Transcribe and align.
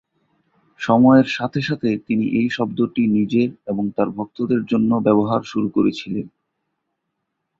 সময়ের 0.79 1.27
সাথে 1.29 1.59
সাথে 1.61 1.89
তিনি 2.07 2.25
এই 2.39 2.47
শব্দটি 2.49 3.03
নিজের 3.17 3.49
এবং 3.67 3.83
তার 3.95 4.09
ভক্তদের 4.09 4.61
জন্য 4.65 4.91
ব্যবহার 4.99 5.41
শুরু 5.43 5.67
করেছিলেন। 5.69 6.25